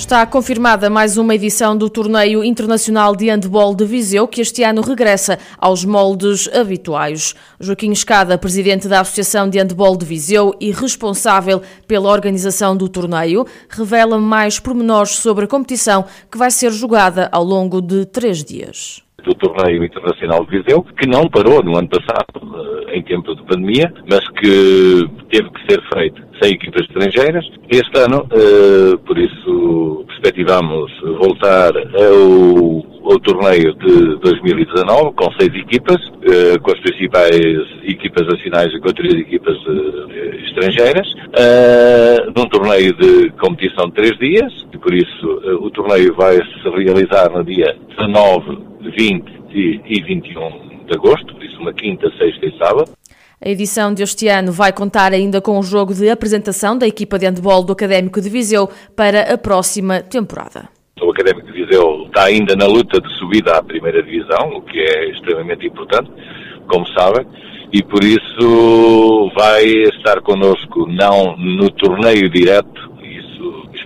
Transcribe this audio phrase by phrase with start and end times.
[0.00, 4.80] Está confirmada mais uma edição do Torneio Internacional de Handball de Viseu, que este ano
[4.80, 7.34] regressa aos moldes habituais.
[7.60, 13.44] Joaquim Escada, presidente da Associação de Handball de Viseu e responsável pela organização do torneio,
[13.68, 19.02] revela mais pormenores sobre a competição que vai ser jogada ao longo de três dias
[19.22, 23.42] do Torneio Internacional de Viseu, que não parou no ano passado, eh, em tempo de
[23.42, 27.44] pandemia, mas que teve que ser feito sem equipas estrangeiras.
[27.68, 36.00] Este ano, eh, por isso, perspectivamos voltar ao, ao torneio de 2019 com seis equipas,
[36.22, 37.30] eh, com as principais
[37.84, 39.56] equipas nacionais e com três equipas
[40.46, 41.08] estrangeiras,
[42.36, 44.52] num torneio de competição de três dias,
[44.82, 45.26] por isso
[45.60, 51.60] o torneio vai se realizar no dia 19 20 e 21 de agosto, por isso
[51.60, 52.90] uma quinta, sexta e sábado.
[53.42, 57.24] A edição deste ano vai contar ainda com o jogo de apresentação da equipa de
[57.24, 60.68] handball do Académico de Viseu para a próxima temporada.
[61.00, 64.78] O Académico de Viseu está ainda na luta de subida à primeira divisão, o que
[64.78, 66.10] é extremamente importante,
[66.68, 67.26] como sabem,
[67.72, 72.90] e por isso vai estar connosco não no torneio direto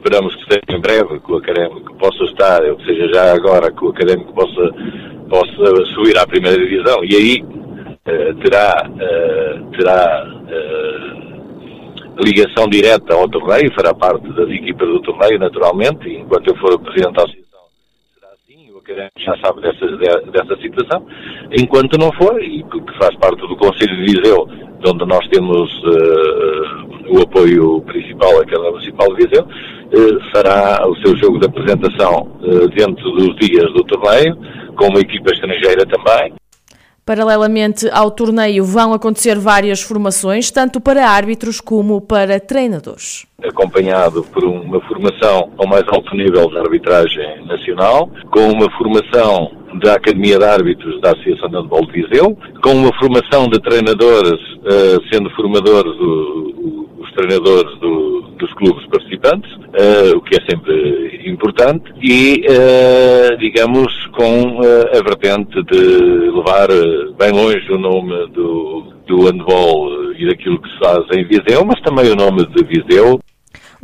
[0.05, 3.84] esperamos que seja em breve que o académico possa estar, ou seja, já agora que
[3.84, 4.70] o académico possa,
[5.30, 7.53] possa subir à primeira divisão e aí
[8.05, 11.24] terá, uh, terá uh,
[12.22, 17.14] ligação direta ao torneio, fará parte das equipas do torneio, naturalmente, enquanto eu for presidente
[17.14, 17.64] da associação
[18.14, 19.86] será assim, o académico já sabe dessa,
[20.30, 21.06] dessa situação,
[21.50, 24.46] enquanto não for, e que faz parte do Conselho de Viseu,
[24.86, 25.70] onde nós temos
[27.08, 29.46] o apoio principal, a Câmara Municipal de Viseu,
[29.92, 34.36] eh, fará o seu jogo de apresentação eh, dentro dos dias do torneio,
[34.77, 36.33] com uma equipa estrangeira também.
[37.04, 43.26] Paralelamente ao torneio vão acontecer várias formações, tanto para árbitros como para treinadores.
[43.44, 49.50] Acompanhado por uma formação ao mais alto nível de arbitragem nacional, com uma formação
[49.82, 54.40] da Academia de Árbitros da Associação de Handball de Viseu, com uma formação de treinadores,
[54.64, 55.92] eh, sendo formadores
[57.04, 63.92] os treinadores do, dos clubes participantes, uh, o que é sempre importante, e, uh, digamos,
[64.17, 66.69] com uh, a vertente de levar
[67.19, 71.80] bem longe o nome do, do handball e daquilo que se faz em Viseu, mas
[71.83, 73.20] também o nome de Viseu.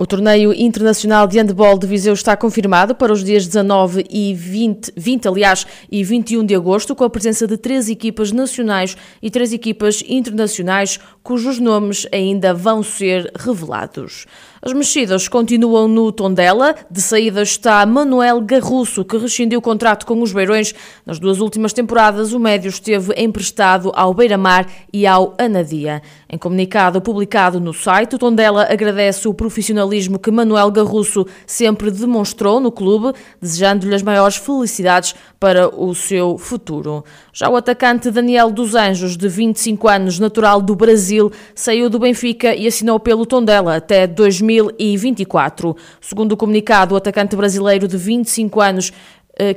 [0.01, 4.95] O torneio internacional de handball de Viseu está confirmado para os dias 19 e 20,
[4.97, 9.53] 20 aliás, e 21 de agosto, com a presença de três equipas nacionais e três
[9.53, 14.25] equipas internacionais, cujos nomes ainda vão ser revelados.
[14.63, 16.75] As mexidas continuam no Tondela.
[16.91, 20.75] De saída está Manuel Garrusso, que rescindiu o contrato com os Beirões.
[21.05, 26.03] Nas duas últimas temporadas, o médio esteve emprestado ao Beira-Mar e ao Anadia.
[26.29, 29.90] Em comunicado publicado no site, o Tondela agradece o profissionalismo
[30.23, 37.05] que Manuel Garrusso sempre demonstrou no clube, desejando-lhe as maiores felicidades para o seu futuro.
[37.33, 42.55] Já o atacante Daniel dos Anjos, de 25 anos, natural do Brasil, saiu do Benfica
[42.55, 44.61] e assinou pelo Tondela até 2000.
[44.61, 45.77] 2024.
[46.01, 48.93] Segundo o comunicado, o atacante brasileiro de 25 anos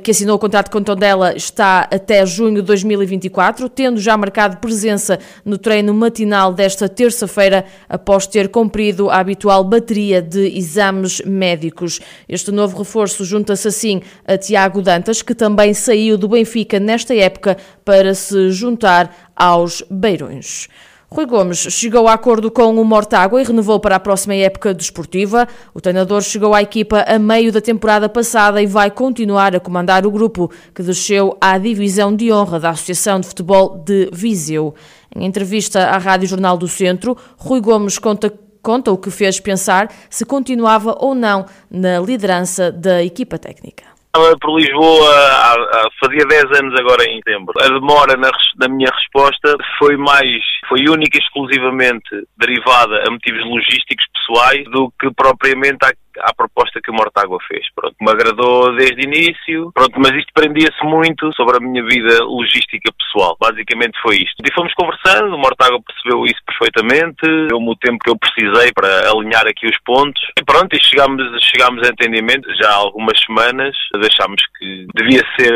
[0.02, 5.18] que assinou o contrato com Tondela está até junho de 2024, tendo já marcado presença
[5.44, 12.00] no treino matinal desta terça-feira, após ter cumprido a habitual bateria de exames médicos.
[12.28, 17.56] Este novo reforço junta-se assim a Tiago Dantas, que também saiu do Benfica nesta época
[17.84, 20.68] para se juntar aos Beirões.
[21.14, 25.46] Rui Gomes chegou a acordo com o Mortágua e renovou para a próxima época desportiva.
[25.72, 30.04] O treinador chegou à equipa a meio da temporada passada e vai continuar a comandar
[30.04, 34.74] o grupo que desceu à divisão de honra da Associação de Futebol de Viseu.
[35.14, 39.88] Em entrevista à Rádio Jornal do Centro, Rui Gomes conta conta o que fez pensar
[40.10, 43.93] se continuava ou não na liderança da equipa técnica
[44.40, 47.54] por Lisboa há, fazia 10 anos agora em setembro.
[47.60, 48.30] A demora na,
[48.60, 54.92] na, minha resposta foi mais, foi única e exclusivamente derivada a motivos logísticos pessoais do
[54.98, 57.66] que propriamente à à proposta que o Mortágua fez.
[57.74, 62.22] Pronto, me agradou desde o início, pronto, mas isto prendia-se muito sobre a minha vida
[62.24, 63.36] logística pessoal.
[63.40, 64.36] Basicamente foi isto.
[64.44, 69.10] E fomos conversando, o Mortágua percebeu isso perfeitamente, deu-me o tempo que eu precisei para
[69.10, 70.22] alinhar aqui os pontos.
[70.38, 75.52] E pronto, e chegámos, chegámos a entendimento já há algumas semanas, deixámos que devia ser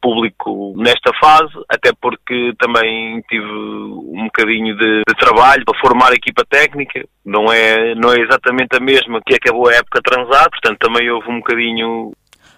[0.00, 6.14] público nesta fase, até porque também tive um bocadinho de, de, trabalho para formar a
[6.14, 10.78] equipa técnica, não é, não é exatamente a mesma que acabou a época transar, portanto
[10.78, 12.12] também houve um bocadinho.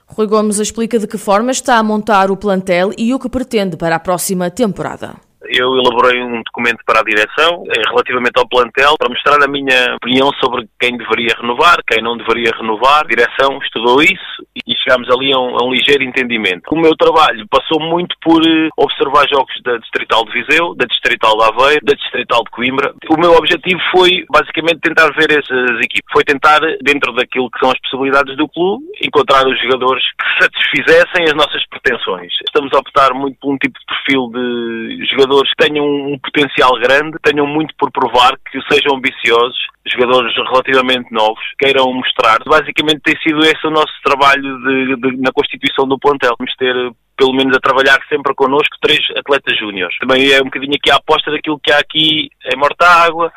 [0.07, 3.77] Rui Gomes explica de que forma está a montar o plantel e o que pretende
[3.77, 5.17] para a próxima temporada.
[5.49, 9.97] Eu elaborei um documento para a direção eh, relativamente ao plantel para mostrar a minha
[9.97, 13.01] opinião sobre quem deveria renovar, quem não deveria renovar.
[13.05, 16.63] A direção estudou isso e chegámos ali a um, a um ligeiro entendimento.
[16.71, 21.37] O meu trabalho passou muito por eh, observar jogos da Distrital de Viseu, da Distrital
[21.37, 22.95] de Aveiro, da Distrital de Coimbra.
[23.11, 27.71] O meu objetivo foi basicamente tentar ver essas equipes, foi tentar, dentro daquilo que são
[27.71, 32.33] as possibilidades do clube, encontrar os jogadores que satisfizessem as nossas pretensões.
[32.47, 36.73] Estamos a optar muito por um tipo de perfil de jogadores que tenham um potencial
[36.79, 39.57] grande, tenham muito por provar, que sejam ambiciosos,
[39.87, 42.39] jogadores relativamente novos, queiram mostrar.
[42.47, 46.35] Basicamente tem sido esse o nosso trabalho de, de, na constituição do plantel.
[46.39, 46.75] Vamos ter
[47.17, 49.97] pelo menos a trabalhar sempre connosco três atletas júniores.
[49.99, 53.33] Também é um bocadinho aqui a aposta daquilo que há aqui em Mortágua,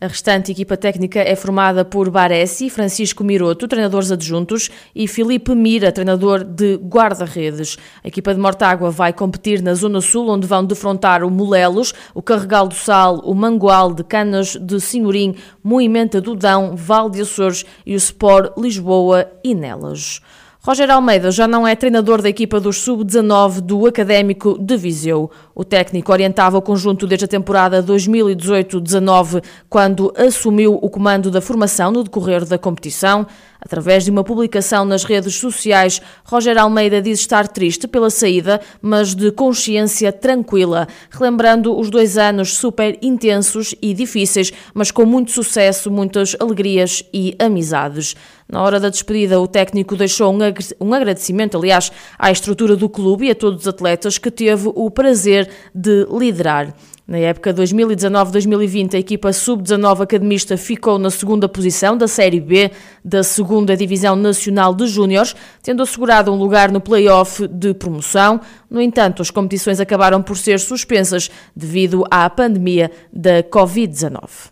[0.00, 5.90] a restante equipa técnica é formada por Baresi, Francisco Miroto, treinadores adjuntos, e Filipe Mira,
[5.90, 7.76] treinador de guarda-redes.
[8.04, 12.22] A equipa de Mortágua vai competir na Zona Sul, onde vão defrontar o Molelos, o
[12.22, 15.34] Carregal do Sal, o Mangual de Canas de Senhorim,
[15.64, 20.20] Moimenta do Dão, Val de Açores e o Sport Lisboa e Nelas.
[20.68, 25.30] Roger Almeida já não é treinador da equipa dos Sub-19 do Académico de Viseu.
[25.54, 31.90] O técnico orientava o conjunto desde a temporada 2018-19, quando assumiu o comando da formação
[31.90, 33.26] no decorrer da competição.
[33.60, 39.14] Através de uma publicação nas redes sociais, Roger Almeida diz estar triste pela saída, mas
[39.14, 45.90] de consciência tranquila, relembrando os dois anos super intensos e difíceis, mas com muito sucesso,
[45.90, 48.14] muitas alegrias e amizades.
[48.48, 50.34] Na hora da despedida, o técnico deixou
[50.80, 54.90] um agradecimento, aliás, à estrutura do clube e a todos os atletas que teve o
[54.90, 56.74] prazer de liderar.
[57.08, 62.70] Na época 2019-2020, a equipa sub-19 academista ficou na segunda posição da Série B
[63.02, 68.38] da segunda Divisão Nacional de Júniores, tendo assegurado um lugar no play-off de promoção.
[68.68, 74.50] No entanto, as competições acabaram por ser suspensas devido à pandemia da Covid-19.